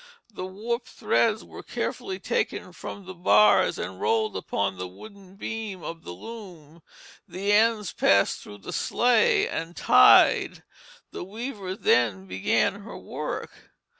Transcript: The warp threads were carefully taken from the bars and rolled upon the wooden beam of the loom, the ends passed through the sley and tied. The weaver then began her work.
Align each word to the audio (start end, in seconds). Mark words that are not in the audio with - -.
The 0.33 0.47
warp 0.47 0.87
threads 0.87 1.43
were 1.43 1.61
carefully 1.61 2.17
taken 2.17 2.73
from 2.73 3.05
the 3.05 3.13
bars 3.13 3.77
and 3.77 4.01
rolled 4.01 4.35
upon 4.35 4.79
the 4.79 4.87
wooden 4.87 5.35
beam 5.35 5.83
of 5.83 6.03
the 6.03 6.11
loom, 6.11 6.81
the 7.27 7.51
ends 7.53 7.93
passed 7.93 8.39
through 8.39 8.57
the 8.65 8.73
sley 8.73 9.47
and 9.47 9.75
tied. 9.77 10.63
The 11.11 11.23
weaver 11.23 11.75
then 11.75 12.25
began 12.25 12.81
her 12.81 12.97
work. 12.97 13.51